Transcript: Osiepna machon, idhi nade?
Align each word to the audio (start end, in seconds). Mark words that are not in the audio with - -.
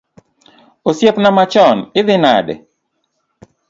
Osiepna 0.89 1.29
machon, 1.37 1.79
idhi 2.01 2.15
nade? 2.27 2.53